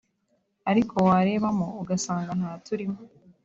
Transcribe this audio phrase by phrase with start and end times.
[0.69, 2.97] ariko warebamo ugasanga ntaturimo